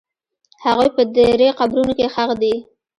[0.65, 2.53] هغوی په درې قبرونو کې ښخ دي.